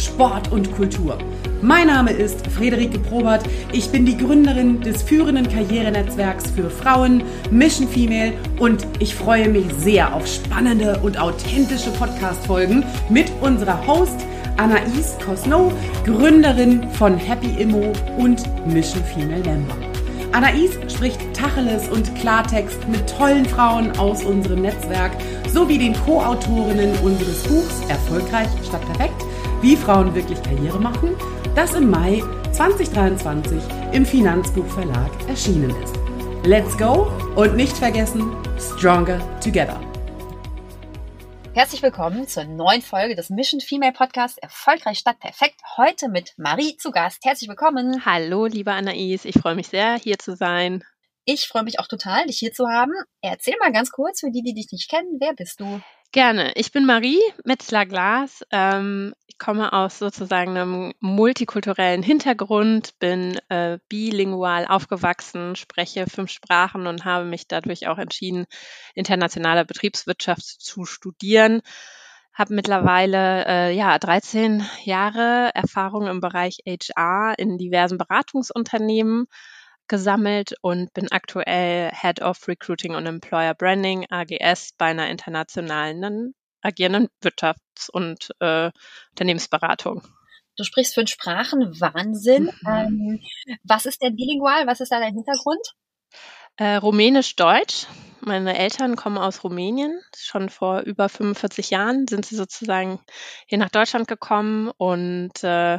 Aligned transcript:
Sport 0.00 0.50
und 0.50 0.72
Kultur. 0.72 1.18
Mein 1.62 1.88
Name 1.88 2.10
ist 2.10 2.46
Friederike 2.46 2.98
Probert. 2.98 3.44
Ich 3.72 3.90
bin 3.90 4.06
die 4.06 4.16
Gründerin 4.16 4.80
des 4.80 5.02
führenden 5.02 5.46
Karrierenetzwerks 5.46 6.50
für 6.50 6.70
Frauen, 6.70 7.22
Mission 7.50 7.86
Female 7.86 8.32
und 8.58 8.86
ich 8.98 9.14
freue 9.14 9.48
mich 9.48 9.66
sehr 9.78 10.14
auf 10.14 10.26
spannende 10.26 10.98
und 11.00 11.20
authentische 11.20 11.90
Podcast-Folgen 11.90 12.84
mit 13.10 13.30
unserer 13.42 13.86
Host 13.86 14.16
Anaïs 14.56 15.18
Cosno, 15.24 15.72
Gründerin 16.04 16.88
von 16.92 17.16
Happy 17.16 17.60
Immo 17.60 17.92
und 18.16 18.42
Mission 18.66 19.02
Female 19.04 19.42
Member. 19.42 19.76
Anaïs 20.32 20.70
spricht 20.88 21.18
Tacheles 21.34 21.88
und 21.88 22.14
Klartext 22.14 22.88
mit 22.88 23.08
tollen 23.08 23.44
Frauen 23.44 23.90
aus 23.98 24.22
unserem 24.22 24.62
Netzwerk 24.62 25.12
sowie 25.48 25.78
den 25.78 25.94
Co-Autorinnen 26.04 26.96
unseres 27.02 27.42
Buchs 27.42 27.80
Erfolgreich 27.88 28.48
statt 28.66 28.84
perfekt, 28.86 29.24
wie 29.62 29.76
Frauen 29.76 30.14
wirklich 30.14 30.42
Karriere 30.42 30.78
machen 30.78 31.16
das 31.54 31.74
im 31.74 31.90
Mai 31.90 32.22
2023 32.52 33.60
im 33.92 34.06
Finanzbuchverlag 34.06 35.10
erschienen 35.28 35.70
ist. 35.82 35.94
Let's 36.44 36.78
go 36.78 37.10
und 37.34 37.56
nicht 37.56 37.76
vergessen, 37.76 38.32
Stronger 38.58 39.18
Together. 39.40 39.80
Herzlich 41.52 41.82
willkommen 41.82 42.28
zur 42.28 42.44
neuen 42.44 42.82
Folge 42.82 43.16
des 43.16 43.30
Mission 43.30 43.60
Female 43.60 43.92
Podcasts 43.92 44.38
Erfolgreich 44.38 44.98
statt 44.98 45.18
perfekt. 45.18 45.60
Heute 45.76 46.08
mit 46.08 46.34
Marie 46.36 46.76
zu 46.76 46.92
Gast. 46.92 47.24
Herzlich 47.24 47.48
willkommen. 47.48 48.06
Hallo, 48.06 48.46
liebe 48.46 48.70
Anaïs. 48.70 49.24
Ich 49.24 49.34
freue 49.34 49.56
mich 49.56 49.68
sehr, 49.68 49.96
hier 49.96 50.18
zu 50.18 50.36
sein. 50.36 50.84
Ich 51.24 51.48
freue 51.48 51.64
mich 51.64 51.80
auch 51.80 51.88
total, 51.88 52.26
dich 52.26 52.38
hier 52.38 52.52
zu 52.52 52.68
haben. 52.68 52.92
Erzähl 53.20 53.56
mal 53.60 53.72
ganz 53.72 53.90
kurz 53.90 54.20
für 54.20 54.30
die, 54.30 54.42
die 54.42 54.54
dich 54.54 54.68
nicht 54.70 54.88
kennen, 54.88 55.18
wer 55.20 55.34
bist 55.34 55.60
du? 55.60 55.80
Gerne. 56.12 56.52
Ich 56.56 56.72
bin 56.72 56.86
Marie 56.86 57.20
Metzler-Glas. 57.44 58.42
Ähm, 58.50 59.14
ich 59.28 59.38
komme 59.38 59.72
aus 59.72 59.98
sozusagen 60.00 60.56
einem 60.56 60.92
multikulturellen 60.98 62.02
Hintergrund, 62.02 62.98
bin 62.98 63.38
äh, 63.48 63.78
bilingual 63.88 64.66
aufgewachsen, 64.66 65.54
spreche 65.54 66.06
fünf 66.06 66.30
Sprachen 66.32 66.88
und 66.88 67.04
habe 67.04 67.24
mich 67.26 67.46
dadurch 67.46 67.86
auch 67.86 67.98
entschieden, 67.98 68.46
internationale 68.94 69.64
Betriebswirtschaft 69.64 70.42
zu 70.42 70.84
studieren. 70.84 71.60
Habe 72.34 72.54
mittlerweile 72.54 73.44
äh, 73.46 73.72
ja 73.76 73.96
13 73.98 74.64
Jahre 74.84 75.50
Erfahrung 75.54 76.08
im 76.08 76.20
Bereich 76.20 76.58
HR 76.66 77.34
in 77.38 77.56
diversen 77.56 77.98
Beratungsunternehmen 77.98 79.26
gesammelt 79.90 80.54
und 80.62 80.94
bin 80.94 81.10
aktuell 81.10 81.90
Head 81.92 82.22
of 82.22 82.46
Recruiting 82.48 82.94
und 82.94 83.06
Employer 83.06 83.54
Branding 83.54 84.06
AGS 84.08 84.70
bei 84.78 84.86
einer 84.86 85.10
internationalen 85.10 86.32
agierenden 86.62 87.08
Wirtschafts- 87.22 87.90
und 87.90 88.30
äh, 88.38 88.70
Unternehmensberatung. 89.10 90.02
Du 90.56 90.64
sprichst 90.64 90.94
fünf 90.94 91.10
Sprachen, 91.10 91.80
Wahnsinn. 91.80 92.52
Mhm. 92.62 92.68
Ähm, 92.68 93.20
was 93.64 93.84
ist 93.84 94.00
denn 94.00 94.14
bilingual? 94.14 94.66
Was 94.66 94.80
ist 94.80 94.92
da 94.92 95.00
dein 95.00 95.14
Hintergrund? 95.14 95.74
Äh, 96.56 96.76
Rumänisch-Deutsch. 96.76 97.86
Meine 98.20 98.56
Eltern 98.58 98.94
kommen 98.94 99.18
aus 99.18 99.42
Rumänien. 99.42 100.00
Schon 100.16 100.50
vor 100.50 100.80
über 100.80 101.08
45 101.08 101.70
Jahren 101.70 102.06
sind 102.06 102.26
sie 102.26 102.36
sozusagen 102.36 103.00
hier 103.46 103.58
nach 103.58 103.70
Deutschland 103.70 104.06
gekommen 104.06 104.70
und 104.76 105.42
äh, 105.42 105.78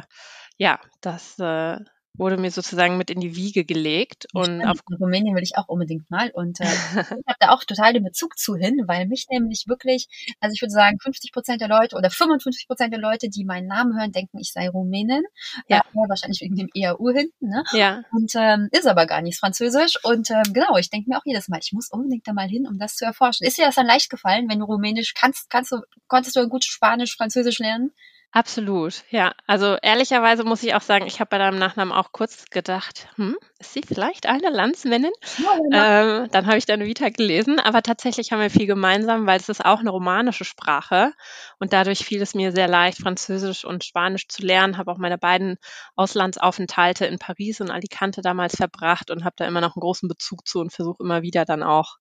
ja, 0.58 0.80
das 1.00 1.38
äh, 1.38 1.78
wurde 2.14 2.36
mir 2.36 2.50
sozusagen 2.50 2.98
mit 2.98 3.10
in 3.10 3.20
die 3.20 3.36
Wiege 3.36 3.64
gelegt. 3.64 4.26
Und 4.34 4.62
auf 4.64 4.78
Rumänien 5.00 5.34
will 5.34 5.42
ich 5.42 5.56
auch 5.56 5.68
unbedingt 5.68 6.10
mal. 6.10 6.30
Und 6.30 6.60
äh, 6.60 6.64
ich 6.94 7.26
habe 7.26 7.38
da 7.40 7.50
auch 7.50 7.64
total 7.64 7.92
den 7.92 8.04
Bezug 8.04 8.38
zu 8.38 8.56
hin, 8.56 8.82
weil 8.86 9.06
mich 9.06 9.26
nämlich 9.30 9.64
wirklich, 9.66 10.08
also 10.40 10.52
ich 10.54 10.60
würde 10.60 10.72
sagen, 10.72 10.98
50 11.00 11.32
Prozent 11.32 11.60
der 11.60 11.68
Leute 11.68 11.96
oder 11.96 12.10
55 12.10 12.66
Prozent 12.66 12.92
der 12.92 13.00
Leute, 13.00 13.28
die 13.28 13.44
meinen 13.44 13.66
Namen 13.66 13.98
hören, 13.98 14.12
denken, 14.12 14.38
ich 14.38 14.52
sei 14.52 14.68
Rumänin. 14.68 15.22
Ja. 15.68 15.78
Äh, 15.78 16.08
wahrscheinlich 16.08 16.40
wegen 16.42 16.56
dem 16.56 16.68
EAU 16.74 17.10
hinten. 17.10 17.48
Ne? 17.48 17.64
Ja. 17.72 18.02
Und 18.12 18.32
ähm, 18.34 18.68
ist 18.72 18.86
aber 18.86 19.06
gar 19.06 19.22
nicht 19.22 19.38
Französisch. 19.38 19.98
Und 20.04 20.30
ähm, 20.30 20.52
genau, 20.52 20.76
ich 20.76 20.90
denke 20.90 21.08
mir 21.08 21.18
auch 21.18 21.24
jedes 21.24 21.48
Mal, 21.48 21.60
ich 21.62 21.72
muss 21.72 21.90
unbedingt 21.90 22.26
da 22.26 22.32
mal 22.32 22.48
hin, 22.48 22.66
um 22.68 22.78
das 22.78 22.96
zu 22.96 23.04
erforschen. 23.04 23.46
Ist 23.46 23.58
dir 23.58 23.66
das 23.66 23.76
dann 23.76 23.86
leicht 23.86 24.10
gefallen, 24.10 24.48
wenn 24.50 24.58
du 24.58 24.66
Rumänisch 24.66 25.14
kannst? 25.14 25.48
Kannst 25.48 25.72
du, 25.72 25.80
konntest 26.08 26.36
du 26.36 26.46
gut 26.48 26.64
Spanisch, 26.64 27.16
Französisch 27.16 27.58
lernen? 27.58 27.92
Absolut, 28.34 29.04
ja. 29.10 29.34
Also 29.46 29.76
ehrlicherweise 29.82 30.42
muss 30.42 30.62
ich 30.62 30.74
auch 30.74 30.80
sagen, 30.80 31.06
ich 31.06 31.20
habe 31.20 31.28
bei 31.28 31.36
deinem 31.36 31.58
Nachnamen 31.58 31.92
auch 31.92 32.12
kurz 32.12 32.46
gedacht, 32.46 33.06
hm, 33.16 33.36
ist 33.58 33.74
sie 33.74 33.82
vielleicht 33.82 34.24
eine 34.24 34.48
Landsmännin? 34.48 35.12
Ja, 35.36 35.58
genau. 35.58 36.22
ähm, 36.22 36.28
dann 36.32 36.46
habe 36.46 36.56
ich 36.56 36.64
deine 36.64 36.86
Vita 36.86 37.10
gelesen, 37.10 37.60
aber 37.60 37.82
tatsächlich 37.82 38.32
haben 38.32 38.40
wir 38.40 38.48
viel 38.48 38.66
gemeinsam, 38.66 39.26
weil 39.26 39.38
es 39.38 39.50
ist 39.50 39.62
auch 39.62 39.80
eine 39.80 39.90
romanische 39.90 40.46
Sprache 40.46 41.12
und 41.58 41.74
dadurch 41.74 42.06
fiel 42.06 42.22
es 42.22 42.34
mir 42.34 42.52
sehr 42.52 42.68
leicht, 42.68 43.02
Französisch 43.02 43.66
und 43.66 43.84
Spanisch 43.84 44.28
zu 44.28 44.40
lernen. 44.40 44.78
Habe 44.78 44.92
auch 44.92 44.98
meine 44.98 45.18
beiden 45.18 45.58
Auslandsaufenthalte 45.94 47.04
in 47.04 47.18
Paris 47.18 47.60
und 47.60 47.70
Alicante 47.70 48.22
damals 48.22 48.56
verbracht 48.56 49.10
und 49.10 49.24
habe 49.24 49.34
da 49.36 49.46
immer 49.46 49.60
noch 49.60 49.76
einen 49.76 49.82
großen 49.82 50.08
Bezug 50.08 50.48
zu 50.48 50.60
und 50.60 50.72
versuche 50.72 51.02
immer 51.02 51.20
wieder 51.20 51.44
dann 51.44 51.62
auch 51.62 51.98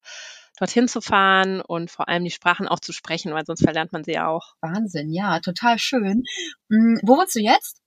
dorthin 0.57 0.87
zu 0.87 1.01
fahren 1.01 1.61
und 1.61 1.89
vor 1.89 2.07
allem 2.07 2.23
die 2.23 2.31
Sprachen 2.31 2.67
auch 2.67 2.79
zu 2.79 2.93
sprechen, 2.93 3.33
weil 3.33 3.45
sonst 3.45 3.63
verlernt 3.63 3.93
man 3.93 4.03
sie 4.03 4.13
ja 4.13 4.27
auch. 4.27 4.53
Wahnsinn, 4.61 5.11
ja, 5.11 5.39
total 5.39 5.79
schön. 5.79 6.23
Hm, 6.69 6.99
wo 7.03 7.17
wohnst 7.17 7.35
du 7.35 7.39
jetzt? 7.39 7.81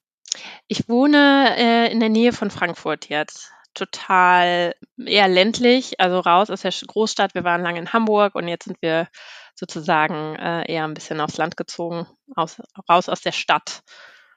Ich 0.67 0.89
wohne 0.89 1.55
äh, 1.57 1.93
in 1.93 2.01
der 2.01 2.09
Nähe 2.09 2.33
von 2.33 2.51
Frankfurt 2.51 3.09
jetzt. 3.09 3.53
Total 3.75 4.75
eher 4.97 5.29
ländlich, 5.29 6.01
also 6.01 6.21
raus 6.21 6.51
aus 6.51 6.63
der 6.63 6.73
Großstadt. 6.73 7.35
Wir 7.35 7.45
waren 7.45 7.63
lange 7.63 7.81
in 7.81 7.93
Hamburg 7.93 8.35
und 8.35 8.49
jetzt 8.49 8.65
sind 8.65 8.81
wir 8.81 9.09
sozusagen 9.55 10.37
äh, 10.37 10.71
eher 10.71 10.85
ein 10.85 10.95
bisschen 10.95 11.21
aufs 11.21 11.37
Land 11.37 11.57
gezogen, 11.57 12.07
aus, 12.35 12.61
raus 12.89 13.09
aus 13.09 13.21
der 13.21 13.33
Stadt. 13.33 13.83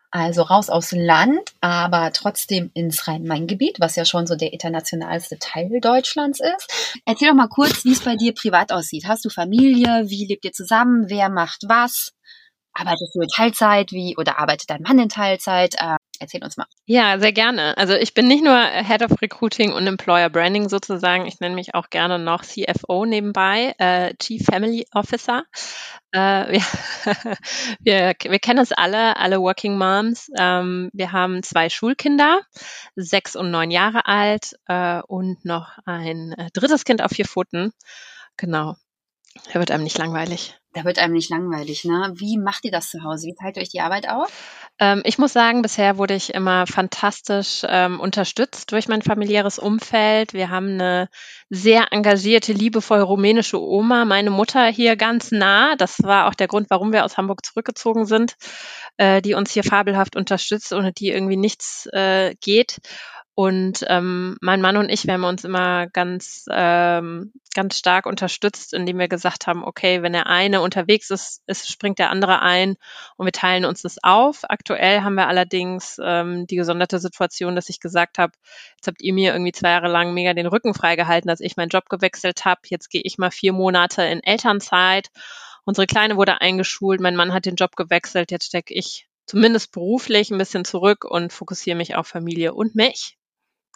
Also 0.09 0.43
raus 0.43 0.69
aus 0.69 0.93
Land, 0.93 1.51
aber 1.59 2.13
trotzdem 2.13 2.71
ins 2.73 3.07
Rhein-Main-Gebiet, 3.07 3.79
was 3.79 3.97
ja 3.97 4.05
schon 4.05 4.25
so 4.25 4.35
der 4.35 4.53
internationalste 4.53 5.37
Teil 5.37 5.81
Deutschlands 5.81 6.39
ist. 6.39 7.01
Erzähl 7.05 7.27
doch 7.27 7.35
mal 7.35 7.49
kurz, 7.49 7.83
wie 7.83 7.91
es 7.91 8.03
bei 8.03 8.15
dir 8.15 8.33
privat 8.33 8.71
aussieht. 8.71 9.05
Hast 9.05 9.25
du 9.25 9.29
Familie? 9.29 10.05
Wie 10.07 10.25
lebt 10.25 10.45
ihr 10.45 10.53
zusammen? 10.53 11.09
Wer 11.09 11.29
macht 11.29 11.63
was? 11.67 12.13
Arbeitest 12.73 13.15
du 13.15 13.21
in 13.21 13.27
Teilzeit? 13.27 13.91
Wie 13.91 14.15
oder 14.17 14.39
arbeitet 14.39 14.69
dein 14.69 14.81
Mann 14.81 14.99
in 14.99 15.09
Teilzeit? 15.09 15.75
Äh, 16.19 16.23
Erzähl 16.23 16.43
uns 16.43 16.57
mal. 16.57 16.65
Ja, 16.85 17.19
sehr 17.19 17.31
gerne. 17.31 17.77
Also 17.77 17.93
ich 17.93 18.13
bin 18.13 18.27
nicht 18.27 18.43
nur 18.43 18.57
Head 18.57 19.01
of 19.03 19.21
Recruiting 19.21 19.71
und 19.71 19.87
Employer 19.87 20.29
Branding 20.29 20.69
sozusagen, 20.69 21.25
ich 21.25 21.39
nenne 21.39 21.55
mich 21.55 21.75
auch 21.75 21.89
gerne 21.89 22.19
noch 22.19 22.43
CFO 22.43 23.05
nebenbei, 23.05 23.73
äh, 23.77 24.13
Chief 24.15 24.43
Family 24.43 24.87
Officer. 24.93 25.43
Äh, 26.11 26.19
wir, 26.53 26.61
wir, 27.79 28.15
wir 28.21 28.39
kennen 28.39 28.59
es 28.59 28.71
alle, 28.71 29.17
alle 29.17 29.39
Working 29.39 29.77
Moms. 29.77 30.29
Ähm, 30.37 30.89
wir 30.93 31.11
haben 31.11 31.43
zwei 31.43 31.69
Schulkinder, 31.69 32.41
sechs 32.95 33.35
und 33.35 33.51
neun 33.51 33.71
Jahre 33.71 34.05
alt 34.05 34.53
äh, 34.67 35.01
und 35.07 35.45
noch 35.45 35.77
ein 35.85 36.33
äh, 36.33 36.49
drittes 36.53 36.83
Kind 36.83 37.01
auf 37.01 37.11
vier 37.11 37.25
Pfoten. 37.25 37.71
Genau. 38.37 38.75
Er 39.51 39.59
wird 39.59 39.71
einem 39.71 39.83
nicht 39.83 39.97
langweilig. 39.97 40.55
Da 40.73 40.83
wird 40.83 40.99
einem 40.99 41.13
nicht 41.13 41.29
langweilig, 41.31 41.85
ne? 41.85 42.13
Wie 42.15 42.37
macht 42.37 42.63
ihr 42.65 42.71
das 42.71 42.89
zu 42.89 43.03
Hause? 43.03 43.25
Wie 43.27 43.33
teilt 43.33 43.57
ihr 43.57 43.63
euch 43.63 43.69
die 43.69 43.81
Arbeit 43.81 44.07
auf? 44.07 44.31
Ähm, 44.79 45.01
ich 45.05 45.17
muss 45.17 45.33
sagen, 45.33 45.63
bisher 45.63 45.97
wurde 45.97 46.13
ich 46.13 46.35
immer 46.35 46.67
fantastisch 46.67 47.63
ähm, 47.67 47.99
unterstützt 47.99 48.71
durch 48.71 48.87
mein 48.87 49.01
familiäres 49.01 49.57
Umfeld. 49.57 50.33
Wir 50.33 50.51
haben 50.51 50.73
eine 50.73 51.09
sehr 51.49 51.91
engagierte, 51.91 52.53
liebevoll 52.53 52.99
rumänische 52.99 53.59
Oma, 53.59 54.05
meine 54.05 54.29
Mutter 54.29 54.67
hier 54.67 54.95
ganz 54.97 55.31
nah. 55.31 55.75
Das 55.77 56.03
war 56.03 56.27
auch 56.27 56.35
der 56.35 56.47
Grund, 56.47 56.69
warum 56.69 56.93
wir 56.93 57.05
aus 57.05 57.17
Hamburg 57.17 57.43
zurückgezogen 57.43 58.05
sind, 58.05 58.35
äh, 58.97 59.21
die 59.23 59.33
uns 59.33 59.51
hier 59.51 59.63
fabelhaft 59.63 60.15
unterstützt, 60.15 60.73
ohne 60.73 60.93
die 60.93 61.09
irgendwie 61.09 61.37
nichts 61.37 61.87
äh, 61.91 62.35
geht. 62.39 62.77
Und 63.39 63.85
ähm, 63.87 64.35
mein 64.41 64.61
Mann 64.61 64.77
und 64.77 64.89
ich, 64.89 65.05
wir 65.05 65.13
haben 65.13 65.23
uns 65.23 65.43
immer 65.43 65.85
ganz, 65.85 66.45
ähm, 66.49 67.33
ganz 67.53 67.77
stark 67.77 68.07
unterstützt, 68.07 68.73
indem 68.73 68.97
wir 68.97 69.07
gesagt 69.07 69.45
haben, 69.45 69.63
okay, 69.63 70.01
wenn 70.01 70.13
der 70.13 70.25
eine 70.25 70.59
unterwegs 70.59 71.11
ist, 71.11 71.43
ist, 71.45 71.69
springt 71.69 71.99
der 71.99 72.09
andere 72.09 72.41
ein 72.41 72.77
und 73.15 73.27
wir 73.27 73.31
teilen 73.31 73.65
uns 73.65 73.83
das 73.83 73.97
auf. 74.01 74.39
Aktuell 74.49 75.01
haben 75.01 75.13
wir 75.13 75.27
allerdings 75.27 76.01
ähm, 76.03 76.47
die 76.47 76.55
gesonderte 76.55 76.97
Situation, 76.97 77.55
dass 77.55 77.69
ich 77.69 77.79
gesagt 77.79 78.17
habe, 78.17 78.33
jetzt 78.77 78.87
habt 78.87 79.03
ihr 79.03 79.13
mir 79.13 79.33
irgendwie 79.33 79.51
zwei 79.51 79.69
Jahre 79.69 79.87
lang 79.87 80.15
mega 80.15 80.33
den 80.33 80.47
Rücken 80.47 80.73
freigehalten, 80.73 81.27
dass 81.27 81.39
ich 81.39 81.57
meinen 81.57 81.69
Job 81.69 81.89
gewechselt 81.89 82.43
habe. 82.43 82.61
Jetzt 82.65 82.89
gehe 82.89 83.03
ich 83.03 83.19
mal 83.19 83.29
vier 83.29 83.53
Monate 83.53 84.01
in 84.01 84.23
Elternzeit. 84.23 85.09
Unsere 85.63 85.85
Kleine 85.85 86.17
wurde 86.17 86.41
eingeschult, 86.41 87.01
mein 87.01 87.15
Mann 87.15 87.35
hat 87.35 87.45
den 87.45 87.55
Job 87.55 87.75
gewechselt, 87.75 88.31
jetzt 88.31 88.47
stecke 88.47 88.73
ich 88.73 89.07
zumindest 89.27 89.73
beruflich 89.73 90.31
ein 90.31 90.39
bisschen 90.39 90.65
zurück 90.65 91.05
und 91.05 91.31
fokussiere 91.31 91.77
mich 91.77 91.93
auf 91.95 92.07
Familie 92.07 92.55
und 92.55 92.73
mich 92.73 93.15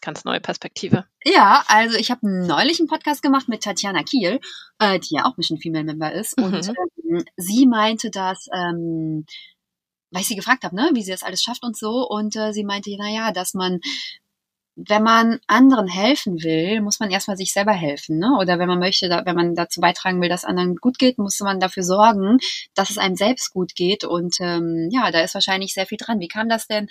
ganz 0.01 0.25
neue 0.25 0.39
Perspektive. 0.39 1.05
Ja, 1.23 1.63
also 1.67 1.97
ich 1.97 2.11
habe 2.11 2.29
neulich 2.29 2.79
einen 2.79 2.89
Podcast 2.89 3.21
gemacht 3.21 3.47
mit 3.47 3.63
Tatjana 3.63 4.03
Kiel, 4.03 4.39
äh, 4.79 4.99
die 4.99 5.15
ja 5.15 5.25
auch 5.25 5.37
Mission 5.37 5.59
Female 5.59 5.85
Member 5.85 6.11
ist. 6.11 6.37
Mhm. 6.37 6.45
Und 6.45 6.67
ähm, 6.67 7.25
sie 7.37 7.67
meinte, 7.67 8.09
dass 8.09 8.47
ähm, 8.53 9.25
weil 10.11 10.21
ich 10.21 10.27
sie 10.27 10.35
gefragt 10.35 10.63
habe, 10.63 10.75
ne, 10.75 10.91
wie 10.93 11.03
sie 11.03 11.11
das 11.11 11.23
alles 11.23 11.41
schafft 11.41 11.63
und 11.63 11.77
so. 11.77 12.07
Und 12.07 12.35
äh, 12.35 12.51
sie 12.51 12.65
meinte, 12.65 12.93
na 12.97 13.09
ja, 13.09 13.31
dass 13.31 13.53
man 13.53 13.79
wenn 14.75 15.03
man 15.03 15.39
anderen 15.47 15.87
helfen 15.87 16.43
will, 16.43 16.81
muss 16.81 16.99
man 16.99 17.11
erstmal 17.11 17.37
sich 17.37 17.51
selber 17.51 17.73
helfen, 17.73 18.19
ne? 18.19 18.37
Oder 18.39 18.57
wenn 18.57 18.69
man 18.69 18.79
möchte, 18.79 19.09
da, 19.09 19.25
wenn 19.25 19.35
man 19.35 19.53
dazu 19.53 19.81
beitragen 19.81 20.21
will, 20.21 20.29
dass 20.29 20.45
anderen 20.45 20.75
gut 20.77 20.97
geht, 20.97 21.17
muss 21.17 21.39
man 21.41 21.59
dafür 21.59 21.83
sorgen, 21.83 22.37
dass 22.73 22.89
es 22.89 22.97
einem 22.97 23.15
selbst 23.15 23.51
gut 23.51 23.75
geht. 23.75 24.03
Und 24.05 24.37
ähm, 24.39 24.89
ja, 24.91 25.11
da 25.11 25.21
ist 25.21 25.33
wahrscheinlich 25.33 25.73
sehr 25.73 25.85
viel 25.85 25.97
dran. 25.97 26.19
Wie 26.19 26.29
kam 26.29 26.47
das 26.49 26.67
denn? 26.67 26.87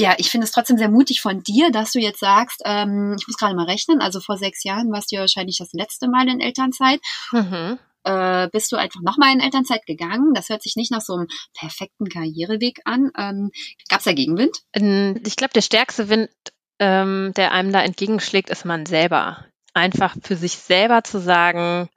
Ja, 0.00 0.14
ich 0.18 0.30
finde 0.30 0.44
es 0.44 0.52
trotzdem 0.52 0.78
sehr 0.78 0.88
mutig 0.88 1.20
von 1.20 1.42
dir, 1.42 1.72
dass 1.72 1.90
du 1.90 1.98
jetzt 1.98 2.20
sagst, 2.20 2.62
ähm, 2.64 3.16
ich 3.18 3.26
muss 3.26 3.36
gerade 3.36 3.56
mal 3.56 3.66
rechnen, 3.66 4.00
also 4.00 4.20
vor 4.20 4.38
sechs 4.38 4.62
Jahren 4.62 4.92
warst 4.92 5.10
du 5.10 5.16
ja 5.16 5.22
wahrscheinlich 5.22 5.58
das 5.58 5.72
letzte 5.72 6.08
Mal 6.08 6.28
in 6.28 6.40
Elternzeit. 6.40 7.00
Mhm 7.32 7.80
äh, 8.04 8.48
bist 8.52 8.72
du 8.72 8.76
einfach 8.76 9.00
nochmal 9.02 9.32
in 9.34 9.40
Elternzeit 9.40 9.84
gegangen. 9.86 10.32
Das 10.34 10.48
hört 10.48 10.62
sich 10.62 10.76
nicht 10.76 10.90
nach 10.90 11.00
so 11.00 11.14
einem 11.14 11.26
perfekten 11.52 12.08
Karriereweg 12.08 12.80
an. 12.84 13.10
Ähm, 13.16 13.50
Gab 13.88 13.98
es 13.98 14.04
da 14.04 14.12
Gegenwind? 14.12 14.56
Ich 14.72 15.36
glaube, 15.36 15.52
der 15.52 15.62
stärkste 15.62 16.08
Wind, 16.08 16.30
ähm, 16.78 17.32
der 17.36 17.52
einem 17.52 17.72
da 17.72 17.82
entgegenschlägt, 17.82 18.50
ist 18.50 18.64
man 18.64 18.86
selber. 18.86 19.44
Einfach 19.74 20.16
für 20.22 20.36
sich 20.36 20.52
selber 20.52 21.04
zu 21.04 21.20
sagen, 21.20 21.88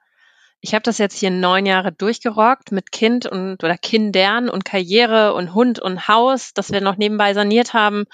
ich 0.62 0.74
habe 0.74 0.82
das 0.82 0.98
jetzt 0.98 1.18
hier 1.18 1.30
neun 1.30 1.66
Jahre 1.66 1.90
durchgerockt 1.92 2.70
mit 2.70 2.92
Kind 2.92 3.26
und 3.26 3.62
oder 3.64 3.76
Kindern 3.76 4.48
und 4.48 4.64
Karriere 4.64 5.34
und 5.34 5.54
Hund 5.54 5.80
und 5.80 6.06
Haus, 6.06 6.54
das 6.54 6.70
wir 6.70 6.80
noch 6.80 6.96
nebenbei 6.96 7.34
saniert 7.34 7.74
haben. 7.74 8.04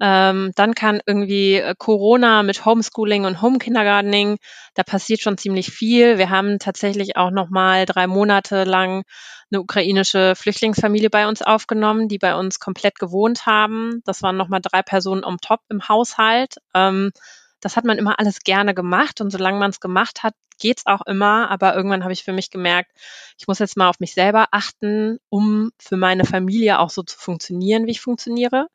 Ähm, 0.00 0.52
dann 0.56 0.74
kann 0.74 1.00
irgendwie 1.06 1.54
äh, 1.54 1.74
Corona 1.78 2.42
mit 2.42 2.64
Homeschooling 2.64 3.24
und 3.24 3.42
Homekindergartening, 3.42 4.38
da 4.74 4.82
passiert 4.82 5.20
schon 5.20 5.38
ziemlich 5.38 5.70
viel. 5.70 6.18
Wir 6.18 6.30
haben 6.30 6.58
tatsächlich 6.58 7.16
auch 7.16 7.30
noch 7.30 7.48
mal 7.48 7.84
drei 7.84 8.06
Monate 8.06 8.64
lang 8.64 9.04
eine 9.50 9.60
ukrainische 9.60 10.34
Flüchtlingsfamilie 10.36 11.10
bei 11.10 11.26
uns 11.26 11.42
aufgenommen, 11.42 12.08
die 12.08 12.18
bei 12.18 12.34
uns 12.34 12.60
komplett 12.60 12.98
gewohnt 12.98 13.46
haben. 13.46 14.02
Das 14.04 14.22
waren 14.22 14.36
noch 14.36 14.48
mal 14.48 14.60
drei 14.60 14.82
Personen 14.82 15.24
on 15.24 15.38
top 15.38 15.60
im 15.68 15.88
Haushalt. 15.88 16.56
Ähm, 16.74 17.12
das 17.60 17.76
hat 17.76 17.84
man 17.84 17.98
immer 17.98 18.18
alles 18.18 18.40
gerne 18.40 18.74
gemacht 18.74 19.20
und 19.20 19.30
solange 19.30 19.58
man 19.58 19.70
es 19.70 19.80
gemacht 19.80 20.22
hat, 20.22 20.34
geht's 20.58 20.86
auch 20.86 21.02
immer. 21.06 21.50
Aber 21.50 21.74
irgendwann 21.74 22.02
habe 22.02 22.12
ich 22.12 22.24
für 22.24 22.32
mich 22.32 22.50
gemerkt, 22.50 22.90
ich 23.38 23.48
muss 23.48 23.58
jetzt 23.58 23.76
mal 23.76 23.88
auf 23.88 24.00
mich 24.00 24.14
selber 24.14 24.48
achten, 24.50 25.18
um 25.28 25.70
für 25.78 25.96
meine 25.96 26.24
Familie 26.24 26.78
auch 26.78 26.90
so 26.90 27.02
zu 27.02 27.18
funktionieren, 27.18 27.86
wie 27.86 27.92
ich 27.92 28.00
funktioniere. 28.00 28.68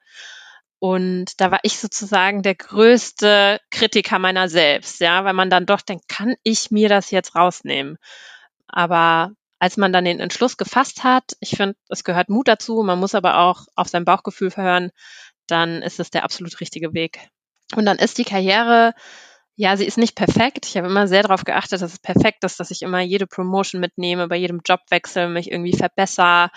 Und 0.79 1.39
da 1.39 1.49
war 1.49 1.59
ich 1.63 1.79
sozusagen 1.79 2.41
der 2.41 2.55
größte 2.55 3.59
Kritiker 3.71 4.19
meiner 4.19 4.49
selbst, 4.49 4.99
ja, 4.99 5.23
weil 5.23 5.33
man 5.33 5.49
dann 5.49 5.65
doch 5.65 5.81
denkt, 5.81 6.09
kann 6.09 6.35
ich 6.43 6.71
mir 6.71 6.89
das 6.89 7.09
jetzt 7.09 7.35
rausnehmen? 7.35 7.97
Aber 8.67 9.31
als 9.59 9.77
man 9.77 9.93
dann 9.93 10.03
den 10.03 10.19
Entschluss 10.19 10.57
gefasst 10.57 11.05
hat, 11.05 11.37
ich 11.39 11.51
finde, 11.51 11.77
es 11.87 12.03
gehört 12.03 12.27
Mut 12.27 12.49
dazu, 12.49 12.83
man 12.83 12.99
muss 12.99 13.15
aber 13.15 13.37
auch 13.37 13.65
auf 13.77 13.87
sein 13.87 14.03
Bauchgefühl 14.03 14.51
verhören, 14.51 14.91
dann 15.47 15.81
ist 15.81 16.01
es 16.01 16.09
der 16.09 16.25
absolut 16.25 16.59
richtige 16.59 16.93
Weg. 16.93 17.29
Und 17.75 17.85
dann 17.85 17.97
ist 17.97 18.17
die 18.17 18.25
Karriere 18.25 18.93
ja, 19.55 19.77
sie 19.77 19.85
ist 19.85 19.97
nicht 19.97 20.15
perfekt. 20.15 20.65
Ich 20.65 20.77
habe 20.77 20.87
immer 20.87 21.07
sehr 21.07 21.21
darauf 21.21 21.43
geachtet, 21.43 21.81
dass 21.81 21.93
es 21.93 21.99
perfekt 21.99 22.43
ist, 22.43 22.59
dass 22.59 22.71
ich 22.71 22.81
immer 22.81 23.01
jede 23.01 23.27
Promotion 23.27 23.79
mitnehme, 23.79 24.27
bei 24.27 24.35
jedem 24.35 24.61
Jobwechsel 24.65 25.29
mich 25.29 25.51
irgendwie 25.51 25.77
verbessere, 25.77 26.49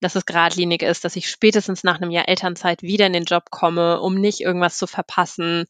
dass 0.00 0.14
es 0.14 0.24
geradlinig 0.24 0.82
ist, 0.82 1.04
dass 1.04 1.16
ich 1.16 1.28
spätestens 1.28 1.82
nach 1.82 2.00
einem 2.00 2.12
Jahr 2.12 2.28
Elternzeit 2.28 2.82
wieder 2.82 3.06
in 3.06 3.12
den 3.12 3.24
Job 3.24 3.50
komme, 3.50 4.00
um 4.00 4.14
nicht 4.14 4.40
irgendwas 4.40 4.78
zu 4.78 4.86
verpassen. 4.86 5.64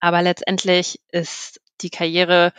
Aber 0.00 0.20
letztendlich 0.20 1.00
ist 1.12 1.60
die 1.80 1.90
Karriere 1.90 2.52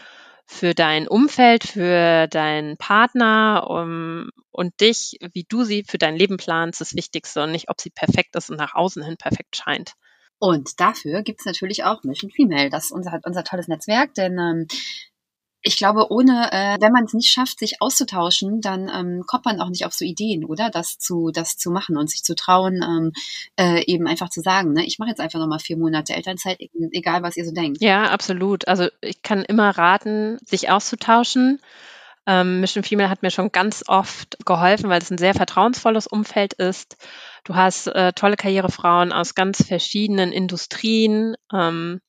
für 0.46 0.74
dein 0.74 1.08
Umfeld, 1.08 1.66
für 1.66 2.28
deinen 2.28 2.78
Partner 2.78 3.68
um, 3.68 4.30
und 4.52 4.80
dich, 4.80 5.18
wie 5.34 5.46
du 5.50 5.66
sie 5.66 5.84
für 5.86 5.98
dein 5.98 6.16
Leben 6.16 6.38
planst, 6.38 6.80
das 6.80 6.96
Wichtigste 6.96 7.44
und 7.44 7.52
nicht, 7.52 7.70
ob 7.70 7.82
sie 7.82 7.90
perfekt 7.90 8.36
ist 8.38 8.50
und 8.50 8.58
nach 8.58 8.76
außen 8.76 9.04
hin 9.04 9.18
perfekt 9.18 9.58
scheint. 9.58 9.94
Und 10.40 10.80
dafür 10.80 11.24
gibt's 11.24 11.46
natürlich 11.46 11.84
auch 11.84 12.04
Mission 12.04 12.32
Female. 12.32 12.70
Das 12.70 12.86
ist 12.86 12.92
unser, 12.92 13.20
unser 13.24 13.44
tolles 13.44 13.68
Netzwerk, 13.68 14.14
denn 14.16 14.38
ähm, 14.38 14.68
ich 15.68 15.78
glaube, 15.78 16.12
ohne, 16.12 16.52
äh, 16.52 16.78
wenn 16.80 16.92
man 16.92 17.06
es 17.06 17.14
nicht 17.14 17.32
schafft, 17.32 17.58
sich 17.58 17.82
auszutauschen, 17.82 18.62
dann 18.62 18.88
ähm, 18.88 19.24
kommt 19.26 19.46
man 19.46 19.60
auch 19.60 19.70
nicht 19.70 19.86
auf 19.86 19.94
so 19.94 20.06
Ideen, 20.06 20.46
oder? 20.46 20.70
Das 20.70 21.00
zu, 21.00 21.32
das 21.34 21.58
zu 21.58 21.72
machen 21.72 21.98
und 21.98 22.08
sich 22.08 22.24
zu 22.24 22.36
trauen, 22.36 22.84
ähm, 22.84 23.12
äh, 23.60 23.84
eben 23.92 24.08
einfach 24.08 24.30
zu 24.30 24.42
sagen, 24.42 24.74
ne, 24.74 24.86
ich 24.86 25.00
mache 25.00 25.10
jetzt 25.10 25.20
einfach 25.20 25.40
nochmal 25.40 25.58
vier 25.58 25.78
Monate 25.78 26.14
Elternzeit, 26.14 26.62
e-, 26.62 26.70
egal 26.92 27.24
was 27.24 27.36
ihr 27.36 27.46
so 27.46 27.52
denkt. 27.52 27.82
Ja, 27.82 28.12
absolut. 28.12 28.68
Also 28.68 28.90
ich 29.02 29.24
kann 29.24 29.44
immer 29.44 29.72
raten, 29.72 30.38
sich 30.46 30.70
auszutauschen. 30.70 31.60
Ähm, 32.28 32.60
Mission 32.60 32.84
Female 32.84 33.10
hat 33.10 33.22
mir 33.22 33.30
schon 33.32 33.52
ganz 33.52 33.84
oft 33.88 34.38
geholfen, 34.46 34.90
weil 34.90 35.02
es 35.02 35.12
ein 35.12 35.18
sehr 35.18 35.36
vertrauensvolles 35.36 36.08
Umfeld 36.08 36.54
ist. 36.54 36.98
Du 37.44 37.56
hast 37.56 37.88
äh, 37.88 38.14
tolle 38.14 38.36
Karrierefrauen 38.36 39.14
aus 39.14 39.36
ganz 39.36 39.66
verschiedenen 39.66 40.32
Industrien 40.32 41.36
ähm, 41.54 42.02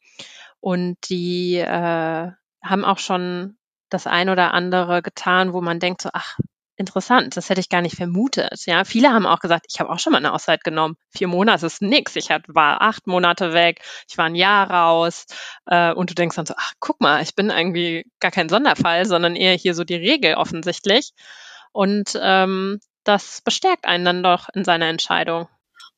und 0.60 0.96
die 1.10 1.56
äh, 1.56 2.30
haben 2.62 2.84
auch 2.84 2.98
schon 2.98 3.58
das 3.90 4.06
ein 4.06 4.28
oder 4.28 4.54
andere 4.54 5.02
getan, 5.02 5.52
wo 5.52 5.60
man 5.60 5.80
denkt 5.80 6.02
so, 6.02 6.10
ach, 6.12 6.38
interessant, 6.76 7.36
das 7.36 7.48
hätte 7.48 7.60
ich 7.60 7.68
gar 7.68 7.82
nicht 7.82 7.96
vermutet. 7.96 8.66
Ja, 8.66 8.84
viele 8.84 9.10
haben 9.10 9.26
auch 9.26 9.40
gesagt, 9.40 9.66
ich 9.68 9.80
habe 9.80 9.90
auch 9.90 9.98
schon 9.98 10.12
mal 10.12 10.18
eine 10.18 10.32
Auszeit 10.32 10.62
genommen. 10.64 10.96
Vier 11.10 11.28
Monate 11.28 11.66
ist 11.66 11.82
nix. 11.82 12.16
Ich 12.16 12.28
war 12.28 12.82
acht 12.82 13.06
Monate 13.06 13.52
weg, 13.52 13.80
ich 14.08 14.18
war 14.18 14.26
ein 14.26 14.34
Jahr 14.34 14.70
raus. 14.70 15.26
Äh, 15.66 15.92
und 15.92 16.10
du 16.10 16.14
denkst 16.14 16.36
dann 16.36 16.46
so, 16.46 16.54
ach, 16.56 16.72
guck 16.80 17.00
mal, 17.00 17.22
ich 17.22 17.34
bin 17.34 17.50
irgendwie 17.50 18.04
gar 18.20 18.30
kein 18.30 18.48
Sonderfall, 18.48 19.06
sondern 19.06 19.36
eher 19.36 19.54
hier 19.54 19.74
so 19.74 19.84
die 19.84 19.96
Regel 19.96 20.34
offensichtlich. 20.34 21.12
Und 21.72 22.18
ähm, 22.22 22.80
das 23.04 23.40
bestärkt 23.44 23.86
einen 23.86 24.04
dann 24.04 24.22
doch 24.22 24.48
in 24.54 24.64
seiner 24.64 24.86
Entscheidung. 24.86 25.48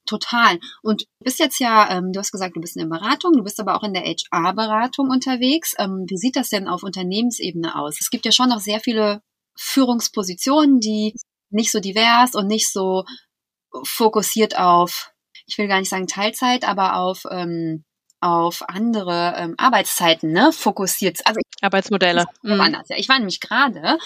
Total. 0.08 0.58
Und 0.82 1.02
du 1.02 1.24
bist 1.24 1.38
jetzt 1.38 1.60
ja, 1.60 1.90
ähm, 1.90 2.12
du 2.12 2.18
hast 2.18 2.32
gesagt, 2.32 2.56
du 2.56 2.60
bist 2.60 2.76
in 2.76 2.88
der 2.88 2.98
Beratung, 2.98 3.34
du 3.34 3.44
bist 3.44 3.60
aber 3.60 3.76
auch 3.76 3.82
in 3.82 3.92
der 3.92 4.04
HR-Beratung 4.04 5.10
unterwegs. 5.10 5.74
Ähm, 5.78 6.06
wie 6.08 6.16
sieht 6.16 6.36
das 6.36 6.48
denn 6.48 6.66
auf 6.66 6.82
Unternehmensebene 6.82 7.78
aus? 7.78 7.98
Es 8.00 8.08
gibt 8.08 8.24
ja 8.24 8.32
schon 8.32 8.48
noch 8.48 8.60
sehr 8.60 8.80
viele 8.80 9.20
Führungspositionen, 9.58 10.80
die 10.80 11.14
nicht 11.50 11.72
so 11.72 11.80
divers 11.80 12.34
und 12.34 12.46
nicht 12.46 12.70
so 12.70 13.04
fokussiert 13.84 14.56
auf, 14.58 15.12
ich 15.46 15.58
will 15.58 15.68
gar 15.68 15.80
nicht 15.80 15.88
sagen 15.88 16.06
Teilzeit, 16.06 16.66
aber 16.66 16.96
auf 16.96 17.24
ähm, 17.30 17.84
auf 18.20 18.68
andere 18.68 19.34
ähm, 19.36 19.54
Arbeitszeiten 19.58 20.32
ne, 20.32 20.52
fokussiert. 20.52 21.20
Also 21.24 21.40
Arbeitsmodelle. 21.60 22.26
Mhm. 22.42 22.60
Anders, 22.60 22.88
ja. 22.88 22.96
Ich 22.96 23.08
war 23.08 23.18
nämlich 23.18 23.40
gerade 23.40 23.98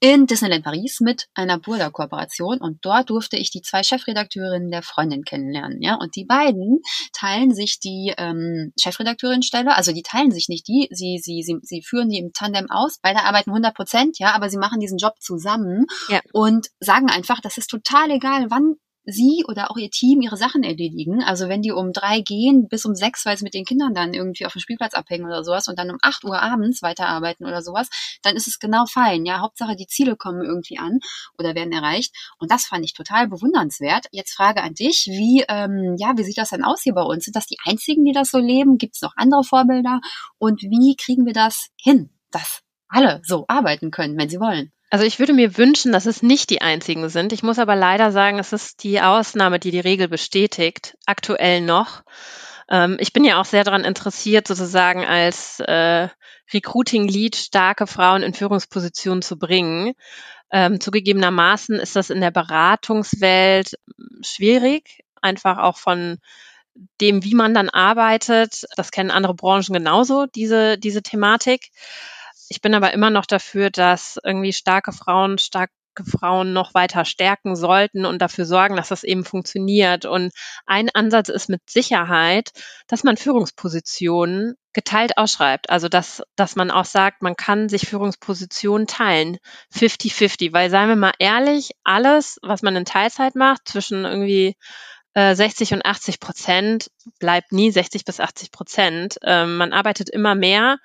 in 0.00 0.26
Disneyland 0.26 0.64
Paris 0.64 1.00
mit 1.00 1.28
einer 1.34 1.58
Burda-Kooperation 1.58 2.58
und 2.58 2.78
dort 2.82 3.10
durfte 3.10 3.36
ich 3.36 3.50
die 3.50 3.60
zwei 3.60 3.82
Chefredakteurinnen 3.82 4.70
der 4.70 4.82
Freundin 4.82 5.24
kennenlernen. 5.24 5.82
Ja, 5.82 5.96
und 5.96 6.16
die 6.16 6.24
beiden 6.24 6.80
teilen 7.12 7.54
sich 7.54 7.80
die 7.80 8.14
ähm, 8.16 8.72
Chefredakteurin-Stelle, 8.80 9.76
also 9.76 9.92
die 9.92 10.02
teilen 10.02 10.32
sich 10.32 10.48
nicht 10.48 10.66
die, 10.68 10.88
sie, 10.90 11.18
sie, 11.22 11.42
sie, 11.42 11.58
sie 11.62 11.82
führen 11.82 12.08
die 12.08 12.18
im 12.18 12.32
Tandem 12.32 12.70
aus. 12.70 12.98
Beide 13.02 13.24
arbeiten 13.24 13.50
100 13.50 13.74
Prozent, 13.74 14.18
ja, 14.18 14.32
aber 14.34 14.48
sie 14.48 14.58
machen 14.58 14.80
diesen 14.80 14.98
Job 14.98 15.20
zusammen 15.20 15.84
ja. 16.08 16.20
und 16.32 16.68
sagen 16.80 17.10
einfach, 17.10 17.40
das 17.40 17.58
ist 17.58 17.68
total 17.68 18.10
egal, 18.10 18.46
wann 18.48 18.76
sie 19.04 19.44
oder 19.48 19.70
auch 19.70 19.76
ihr 19.76 19.90
Team 19.90 20.20
ihre 20.20 20.36
Sachen 20.36 20.62
erledigen. 20.62 21.22
Also 21.22 21.48
wenn 21.48 21.62
die 21.62 21.72
um 21.72 21.92
drei 21.92 22.20
gehen 22.20 22.68
bis 22.68 22.84
um 22.84 22.94
sechs, 22.94 23.24
weil 23.26 23.36
sie 23.36 23.44
mit 23.44 23.54
den 23.54 23.64
Kindern 23.64 23.94
dann 23.94 24.14
irgendwie 24.14 24.46
auf 24.46 24.52
dem 24.52 24.60
Spielplatz 24.60 24.94
abhängen 24.94 25.26
oder 25.26 25.42
sowas 25.44 25.68
und 25.68 25.78
dann 25.78 25.90
um 25.90 25.98
acht 26.02 26.24
Uhr 26.24 26.40
abends 26.40 26.82
weiterarbeiten 26.82 27.46
oder 27.46 27.62
sowas, 27.62 27.88
dann 28.22 28.36
ist 28.36 28.46
es 28.46 28.58
genau 28.58 28.86
fein. 28.86 29.24
Ja, 29.24 29.40
Hauptsache 29.40 29.76
die 29.76 29.86
Ziele 29.86 30.16
kommen 30.16 30.42
irgendwie 30.42 30.78
an 30.78 31.00
oder 31.38 31.54
werden 31.54 31.72
erreicht. 31.72 32.14
Und 32.38 32.50
das 32.50 32.66
fand 32.66 32.84
ich 32.84 32.94
total 32.94 33.28
bewundernswert. 33.28 34.06
Jetzt 34.12 34.34
Frage 34.34 34.62
an 34.62 34.74
dich, 34.74 35.06
wie, 35.06 35.44
ähm, 35.48 35.96
ja, 35.98 36.12
wie 36.16 36.24
sieht 36.24 36.38
das 36.38 36.50
denn 36.50 36.64
aus 36.64 36.82
hier 36.82 36.94
bei 36.94 37.02
uns? 37.02 37.24
Sind 37.24 37.36
das 37.36 37.46
die 37.46 37.58
einzigen, 37.64 38.04
die 38.04 38.12
das 38.12 38.30
so 38.30 38.38
leben? 38.38 38.78
Gibt 38.78 38.96
es 38.96 39.02
noch 39.02 39.16
andere 39.16 39.44
Vorbilder? 39.44 40.00
Und 40.38 40.62
wie 40.62 40.96
kriegen 40.96 41.26
wir 41.26 41.32
das 41.32 41.68
hin, 41.76 42.10
dass 42.30 42.62
alle 42.88 43.22
so 43.24 43.44
arbeiten 43.48 43.90
können, 43.90 44.18
wenn 44.18 44.28
sie 44.28 44.40
wollen? 44.40 44.72
Also 44.90 45.04
ich 45.04 45.20
würde 45.20 45.32
mir 45.32 45.56
wünschen, 45.56 45.92
dass 45.92 46.06
es 46.06 46.20
nicht 46.22 46.50
die 46.50 46.62
einzigen 46.62 47.08
sind. 47.08 47.32
Ich 47.32 47.44
muss 47.44 47.60
aber 47.60 47.76
leider 47.76 48.10
sagen, 48.10 48.40
es 48.40 48.52
ist 48.52 48.82
die 48.82 49.00
Ausnahme, 49.00 49.60
die 49.60 49.70
die 49.70 49.80
Regel 49.80 50.08
bestätigt, 50.08 50.96
aktuell 51.06 51.60
noch. 51.60 52.02
Ähm, 52.68 52.96
ich 52.98 53.12
bin 53.12 53.24
ja 53.24 53.40
auch 53.40 53.44
sehr 53.44 53.62
daran 53.62 53.84
interessiert, 53.84 54.48
sozusagen 54.48 55.04
als 55.04 55.60
äh, 55.60 56.08
Recruiting-Lead 56.52 57.36
starke 57.36 57.86
Frauen 57.86 58.24
in 58.24 58.34
Führungspositionen 58.34 59.22
zu 59.22 59.38
bringen. 59.38 59.94
Ähm, 60.50 60.80
zugegebenermaßen 60.80 61.76
ist 61.76 61.94
das 61.94 62.10
in 62.10 62.20
der 62.20 62.32
Beratungswelt 62.32 63.78
schwierig, 64.22 65.04
einfach 65.22 65.58
auch 65.58 65.76
von 65.76 66.18
dem, 67.00 67.22
wie 67.22 67.34
man 67.34 67.54
dann 67.54 67.68
arbeitet. 67.68 68.64
Das 68.76 68.90
kennen 68.90 69.12
andere 69.12 69.34
Branchen 69.34 69.72
genauso, 69.72 70.26
diese, 70.26 70.78
diese 70.78 71.02
Thematik. 71.02 71.70
Ich 72.50 72.60
bin 72.60 72.74
aber 72.74 72.92
immer 72.92 73.10
noch 73.10 73.26
dafür, 73.26 73.70
dass 73.70 74.18
irgendwie 74.24 74.52
starke 74.52 74.90
Frauen 74.90 75.38
starke 75.38 75.72
Frauen 76.04 76.52
noch 76.52 76.74
weiter 76.74 77.04
stärken 77.04 77.54
sollten 77.54 78.04
und 78.04 78.20
dafür 78.20 78.44
sorgen, 78.44 78.74
dass 78.74 78.88
das 78.88 79.04
eben 79.04 79.24
funktioniert. 79.24 80.04
Und 80.04 80.32
ein 80.66 80.88
Ansatz 80.92 81.28
ist 81.28 81.48
mit 81.48 81.70
Sicherheit, 81.70 82.50
dass 82.88 83.04
man 83.04 83.16
Führungspositionen 83.16 84.56
geteilt 84.72 85.16
ausschreibt. 85.16 85.70
Also 85.70 85.88
dass, 85.88 86.22
dass 86.34 86.56
man 86.56 86.72
auch 86.72 86.84
sagt, 86.84 87.22
man 87.22 87.36
kann 87.36 87.68
sich 87.68 87.86
Führungspositionen 87.86 88.88
teilen. 88.88 89.38
50-50. 89.72 90.52
Weil 90.52 90.70
seien 90.70 90.88
wir 90.88 90.96
mal 90.96 91.14
ehrlich, 91.20 91.70
alles, 91.84 92.40
was 92.42 92.62
man 92.62 92.74
in 92.74 92.84
Teilzeit 92.84 93.36
macht, 93.36 93.68
zwischen 93.68 94.04
irgendwie 94.04 94.56
äh, 95.14 95.36
60 95.36 95.74
und 95.74 95.86
80 95.86 96.18
Prozent, 96.18 96.90
bleibt 97.20 97.52
nie 97.52 97.70
60 97.70 98.04
bis 98.04 98.18
80 98.18 98.50
Prozent. 98.50 99.18
Ähm, 99.22 99.56
man 99.56 99.72
arbeitet 99.72 100.10
immer 100.10 100.34
mehr. 100.34 100.78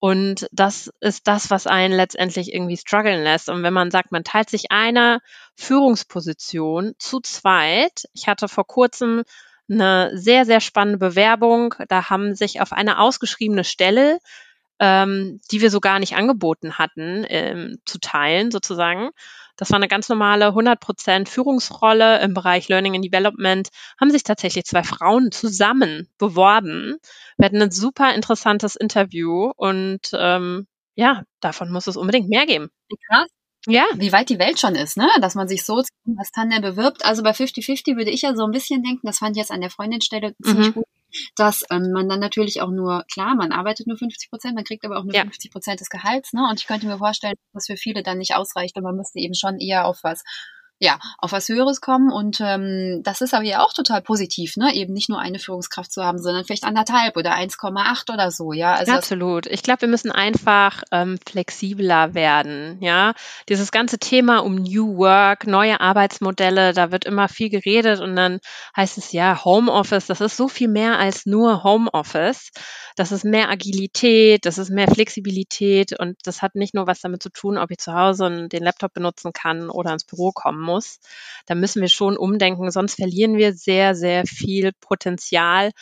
Und 0.00 0.46
das 0.52 0.92
ist 1.00 1.26
das, 1.26 1.50
was 1.50 1.66
einen 1.66 1.94
letztendlich 1.94 2.54
irgendwie 2.54 2.76
strugglen 2.76 3.22
lässt. 3.22 3.48
Und 3.48 3.62
wenn 3.62 3.72
man 3.72 3.90
sagt, 3.90 4.12
man 4.12 4.24
teilt 4.24 4.48
sich 4.48 4.70
eine 4.70 5.20
Führungsposition 5.56 6.94
zu 6.98 7.20
zweit. 7.20 8.04
Ich 8.12 8.28
hatte 8.28 8.48
vor 8.48 8.66
kurzem 8.66 9.24
eine 9.68 10.16
sehr, 10.16 10.44
sehr 10.44 10.60
spannende 10.60 10.98
Bewerbung. 10.98 11.74
Da 11.88 12.10
haben 12.10 12.34
sich 12.34 12.60
auf 12.60 12.72
eine 12.72 13.00
ausgeschriebene 13.00 13.64
Stelle, 13.64 14.18
ähm, 14.80 15.40
die 15.50 15.60
wir 15.60 15.70
so 15.70 15.80
gar 15.80 15.98
nicht 15.98 16.16
angeboten 16.16 16.78
hatten, 16.78 17.24
ähm, 17.28 17.78
zu 17.84 17.98
teilen 17.98 18.50
sozusagen. 18.50 19.10
Das 19.56 19.70
war 19.70 19.76
eine 19.76 19.88
ganz 19.88 20.08
normale 20.08 20.48
100% 20.48 21.28
Führungsrolle 21.28 22.20
im 22.20 22.32
Bereich 22.32 22.68
Learning 22.68 22.94
and 22.94 23.04
Development. 23.04 23.68
Haben 24.00 24.10
sich 24.10 24.22
tatsächlich 24.22 24.64
zwei 24.64 24.84
Frauen 24.84 25.32
zusammen 25.32 26.08
beworben. 26.16 26.96
Wir 27.36 27.46
hatten 27.46 27.60
ein 27.60 27.72
super 27.72 28.14
interessantes 28.14 28.76
Interview 28.76 29.50
und 29.56 30.10
ähm, 30.12 30.68
ja, 30.94 31.24
davon 31.40 31.72
muss 31.72 31.88
es 31.88 31.96
unbedingt 31.96 32.28
mehr 32.28 32.46
geben. 32.46 32.70
Krass. 33.08 33.28
Ja. 33.66 33.84
Wie 33.96 34.12
weit 34.12 34.30
die 34.30 34.38
Welt 34.38 34.60
schon 34.60 34.76
ist, 34.76 34.96
ne? 34.96 35.08
Dass 35.20 35.34
man 35.34 35.48
sich 35.48 35.64
so 35.64 35.82
was 36.04 36.30
Tandem 36.30 36.62
bewirbt. 36.62 37.04
Also 37.04 37.22
bei 37.22 37.32
50-50 37.32 37.96
würde 37.96 38.10
ich 38.10 38.22
ja 38.22 38.34
so 38.34 38.44
ein 38.44 38.52
bisschen 38.52 38.82
denken, 38.82 39.06
das 39.06 39.18
fand 39.18 39.36
ich 39.36 39.40
jetzt 39.40 39.50
an 39.50 39.60
der 39.60 39.70
Freundinstelle 39.70 40.34
ziemlich 40.42 40.68
mhm. 40.68 40.74
gut, 40.74 40.86
dass 41.36 41.64
ähm, 41.70 41.92
man 41.92 42.08
dann 42.08 42.20
natürlich 42.20 42.60
auch 42.60 42.70
nur, 42.70 43.04
klar, 43.12 43.34
man 43.34 43.52
arbeitet 43.52 43.86
nur 43.86 43.96
50 43.96 44.30
Prozent, 44.30 44.54
man 44.54 44.64
kriegt 44.64 44.84
aber 44.84 44.98
auch 44.98 45.04
nur 45.04 45.14
ja. 45.14 45.22
50 45.22 45.50
Prozent 45.50 45.80
des 45.80 45.88
Gehalts, 45.88 46.32
ne? 46.32 46.46
Und 46.50 46.60
ich 46.60 46.66
könnte 46.66 46.86
mir 46.86 46.98
vorstellen, 46.98 47.34
dass 47.52 47.66
das 47.66 47.66
für 47.66 47.80
viele 47.80 48.02
dann 48.02 48.18
nicht 48.18 48.34
ausreicht 48.34 48.76
und 48.76 48.82
man 48.82 48.96
müsste 48.96 49.18
eben 49.18 49.34
schon 49.34 49.58
eher 49.58 49.86
auf 49.86 50.00
was 50.02 50.22
ja, 50.80 50.98
auf 51.18 51.32
was 51.32 51.48
Höheres 51.48 51.80
kommen. 51.80 52.12
Und 52.12 52.40
ähm, 52.40 53.00
das 53.02 53.20
ist 53.20 53.34
aber 53.34 53.44
ja 53.44 53.64
auch 53.64 53.72
total 53.72 54.00
positiv, 54.00 54.56
ne? 54.56 54.74
Eben 54.74 54.92
nicht 54.92 55.08
nur 55.08 55.18
eine 55.18 55.38
Führungskraft 55.38 55.92
zu 55.92 56.04
haben, 56.04 56.18
sondern 56.18 56.44
vielleicht 56.44 56.64
anderthalb 56.64 57.16
oder 57.16 57.34
1,8 57.34 58.12
oder 58.12 58.30
so, 58.30 58.52
ja. 58.52 58.74
Also 58.74 58.92
Absolut. 58.92 59.46
Ich 59.46 59.62
glaube, 59.62 59.82
wir 59.82 59.88
müssen 59.88 60.12
einfach 60.12 60.82
ähm, 60.92 61.18
flexibler 61.26 62.14
werden, 62.14 62.78
ja. 62.80 63.14
Dieses 63.48 63.72
ganze 63.72 63.98
Thema 63.98 64.38
um 64.38 64.54
New 64.54 64.98
Work, 64.98 65.46
neue 65.46 65.80
Arbeitsmodelle, 65.80 66.72
da 66.72 66.92
wird 66.92 67.04
immer 67.04 67.28
viel 67.28 67.50
geredet 67.50 68.00
und 68.00 68.14
dann 68.14 68.38
heißt 68.76 68.98
es 68.98 69.12
ja, 69.12 69.44
Homeoffice, 69.44 70.06
das 70.06 70.20
ist 70.20 70.36
so 70.36 70.48
viel 70.48 70.68
mehr 70.68 70.98
als 70.98 71.26
nur 71.26 71.64
Homeoffice. 71.64 72.50
Das 72.98 73.12
ist 73.12 73.24
mehr 73.24 73.48
Agilität, 73.48 74.44
das 74.44 74.58
ist 74.58 74.70
mehr 74.70 74.88
Flexibilität 74.88 75.96
und 75.96 76.16
das 76.24 76.42
hat 76.42 76.56
nicht 76.56 76.74
nur 76.74 76.88
was 76.88 77.00
damit 77.00 77.22
zu 77.22 77.30
tun, 77.30 77.56
ob 77.56 77.70
ich 77.70 77.78
zu 77.78 77.94
Hause 77.94 78.48
den 78.48 78.64
Laptop 78.64 78.92
benutzen 78.92 79.32
kann 79.32 79.70
oder 79.70 79.92
ins 79.92 80.02
Büro 80.02 80.32
kommen 80.32 80.67
muss. 80.68 81.00
Da 81.46 81.54
müssen 81.54 81.82
wir 81.82 81.88
schon 81.88 82.16
umdenken, 82.16 82.70
sonst 82.70 82.94
verlieren 82.96 83.36
wir 83.36 83.54
sehr, 83.54 83.94
sehr 83.94 84.24
viel 84.26 84.72
Potenzial 84.80 85.72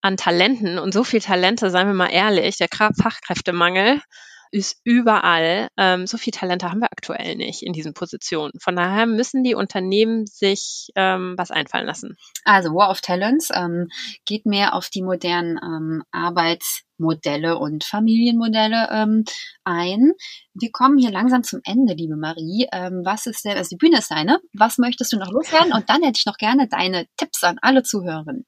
an 0.00 0.16
Talenten 0.16 0.78
und 0.78 0.94
so 0.94 1.02
viel 1.02 1.20
Talente, 1.20 1.70
seien 1.70 1.88
wir 1.88 1.94
mal 1.94 2.12
ehrlich, 2.12 2.56
der 2.58 2.68
Fachkräftemangel 2.70 4.00
ist 4.50 4.80
überall. 4.84 5.68
Ähm, 5.76 6.06
so 6.06 6.18
viel 6.18 6.32
Talente 6.32 6.70
haben 6.70 6.80
wir 6.80 6.92
aktuell 6.92 7.36
nicht 7.36 7.62
in 7.62 7.72
diesen 7.72 7.94
Positionen. 7.94 8.52
Von 8.60 8.76
daher 8.76 9.06
müssen 9.06 9.42
die 9.42 9.54
Unternehmen 9.54 10.26
sich 10.26 10.90
ähm, 10.94 11.34
was 11.36 11.50
einfallen 11.50 11.86
lassen. 11.86 12.16
Also 12.44 12.70
War 12.70 12.90
of 12.90 13.00
Talents 13.00 13.50
ähm, 13.54 13.88
geht 14.24 14.46
mehr 14.46 14.74
auf 14.74 14.88
die 14.88 15.02
modernen 15.02 15.58
ähm, 15.62 16.02
Arbeitsmodelle 16.12 17.58
und 17.58 17.84
Familienmodelle 17.84 18.88
ähm, 18.90 19.24
ein. 19.64 20.12
Wir 20.54 20.70
kommen 20.72 20.98
hier 20.98 21.10
langsam 21.10 21.42
zum 21.42 21.60
Ende, 21.64 21.94
liebe 21.94 22.16
Marie. 22.16 22.66
Ähm, 22.72 23.02
was 23.04 23.26
ist 23.26 23.44
denn, 23.44 23.56
also 23.56 23.70
die 23.70 23.76
Bühne 23.76 23.98
ist 23.98 24.10
deine. 24.10 24.40
Was 24.52 24.78
möchtest 24.78 25.12
du 25.12 25.18
noch 25.18 25.30
loswerden? 25.30 25.72
Und 25.74 25.88
dann 25.88 26.02
hätte 26.02 26.18
ich 26.18 26.26
noch 26.26 26.38
gerne 26.38 26.68
deine 26.68 27.06
Tipps 27.16 27.44
an 27.44 27.58
alle 27.60 27.82
Zuhörerinnen. 27.82 28.46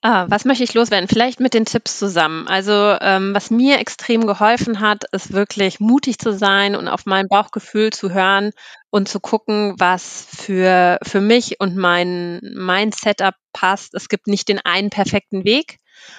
Ah, 0.00 0.26
was 0.28 0.44
möchte 0.44 0.62
ich 0.62 0.74
loswerden? 0.74 1.08
Vielleicht 1.08 1.40
mit 1.40 1.54
den 1.54 1.64
Tipps 1.64 1.98
zusammen. 1.98 2.46
Also 2.46 2.72
ähm, 3.00 3.34
was 3.34 3.50
mir 3.50 3.80
extrem 3.80 4.28
geholfen 4.28 4.78
hat, 4.78 5.02
ist 5.10 5.32
wirklich 5.32 5.80
mutig 5.80 6.18
zu 6.18 6.32
sein 6.32 6.76
und 6.76 6.86
auf 6.86 7.04
mein 7.04 7.26
Bauchgefühl 7.26 7.90
zu 7.92 8.12
hören 8.12 8.52
und 8.90 9.08
zu 9.08 9.18
gucken, 9.18 9.74
was 9.78 10.28
für, 10.36 10.98
für 11.02 11.20
mich 11.20 11.58
und 11.58 11.76
mein, 11.76 12.40
mein 12.54 12.92
Setup 12.92 13.34
passt. 13.52 13.92
Es 13.94 14.08
gibt 14.08 14.28
nicht 14.28 14.48
den 14.48 14.60
einen 14.64 14.90
perfekten 14.90 15.44
Weg, 15.44 15.78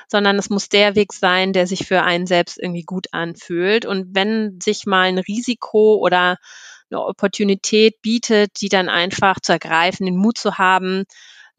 sondern 0.09 0.37
es 0.37 0.49
muss 0.49 0.67
der 0.67 0.95
Weg 0.95 1.13
sein, 1.13 1.53
der 1.53 1.65
sich 1.65 1.87
für 1.87 2.03
einen 2.03 2.27
selbst 2.27 2.59
irgendwie 2.59 2.83
gut 2.83 3.07
anfühlt. 3.13 3.85
Und 3.85 4.13
wenn 4.13 4.59
sich 4.61 4.87
mal 4.87 5.07
ein 5.07 5.19
Risiko 5.19 5.95
oder 5.95 6.35
eine 6.91 7.01
Opportunität 7.01 8.01
bietet, 8.01 8.59
die 8.59 8.67
dann 8.67 8.89
einfach 8.89 9.39
zu 9.39 9.53
ergreifen, 9.53 10.05
den 10.05 10.17
Mut 10.17 10.37
zu 10.37 10.57
haben, 10.57 11.05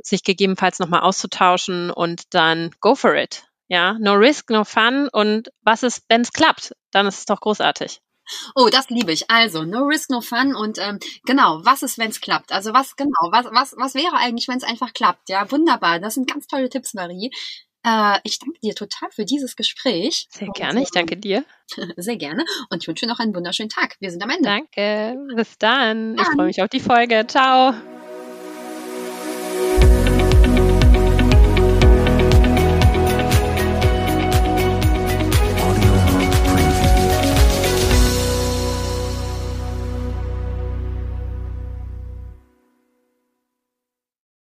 sich 0.03 0.25
gegebenenfalls 0.25 0.79
nochmal 0.79 1.01
auszutauschen 1.01 1.91
und 1.91 2.35
dann 2.35 2.71
go 2.81 2.95
for 2.95 3.15
it. 3.15 3.45
Ja, 3.69 3.97
no 4.01 4.15
risk, 4.15 4.51
no 4.51 4.65
fun. 4.65 5.09
Und 5.13 5.51
was 5.63 5.83
ist, 5.83 6.05
wenn 6.09 6.23
es 6.23 6.33
klappt? 6.33 6.75
Dann 6.91 7.07
ist 7.07 7.19
es 7.19 7.27
doch 7.27 7.41
großartig. 7.41 8.01
Oh, 8.55 8.69
das 8.71 8.89
liebe 8.91 9.13
ich. 9.13 9.31
Also, 9.31 9.65
no 9.65 9.85
risk, 9.85 10.11
no 10.11 10.21
fun. 10.21 10.55
Und 10.55 10.79
ähm, 10.79 10.99
genau, 11.25 11.61
was 11.65 11.83
ist, 11.83 11.99
wenn 11.99 12.11
es 12.11 12.21
klappt? 12.21 12.53
Also 12.53 12.73
was 12.73 12.97
genau, 12.97 13.31
was, 13.31 13.47
was, 13.47 13.75
was 13.77 13.95
wäre 13.95 14.17
eigentlich, 14.17 14.49
wenn 14.49 14.59
es 14.59 14.65
einfach 14.65 14.93
klappt? 14.93 15.29
Ja, 15.29 15.51
wunderbar. 15.51 16.01
Das 16.01 16.15
sind 16.15 16.29
ganz 16.29 16.47
tolle 16.47 16.69
Tipps, 16.69 16.95
Marie. 16.95 17.31
Äh, 17.85 18.19
ich 18.25 18.39
danke 18.39 18.59
dir 18.61 18.75
total 18.75 19.11
für 19.11 19.25
dieses 19.25 19.57
Gespräch. 19.57 20.29
Sehr 20.31 20.49
gerne, 20.49 20.83
ich 20.83 20.91
danke 20.91 21.17
dir. 21.17 21.45
Sehr 21.97 22.17
gerne. 22.17 22.45
Und 22.71 22.83
ich 22.83 22.89
wünsche 22.89 23.07
dir 23.07 23.13
noch 23.13 23.21
einen 23.21 23.35
wunderschönen 23.35 23.71
Tag. 23.71 23.97
Wir 24.01 24.11
sind 24.11 24.23
am 24.23 24.31
Ende. 24.31 24.45
Danke. 24.45 25.17
Bis 25.35 25.59
dann. 25.59 26.17
dann. 26.17 26.27
Ich 26.27 26.33
freue 26.35 26.47
mich 26.47 26.63
auf 26.63 26.69
die 26.69 26.81
Folge. 26.81 27.27
Ciao. 27.27 27.75